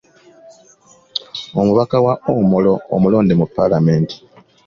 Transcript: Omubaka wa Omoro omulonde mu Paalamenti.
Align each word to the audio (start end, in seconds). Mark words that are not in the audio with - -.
Omubaka 1.59 1.97
wa 2.05 2.13
Omoro 2.35 2.73
omulonde 2.95 3.33
mu 3.39 3.45
Paalamenti. 3.55 4.17